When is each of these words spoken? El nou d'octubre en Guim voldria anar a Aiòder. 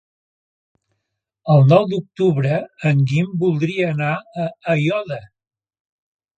El 1.55 1.61
nou 1.73 1.85
d'octubre 1.91 2.57
en 2.93 3.05
Guim 3.13 3.29
voldria 3.45 3.93
anar 3.93 4.11
a 4.47 4.51
Aiòder. 4.77 5.25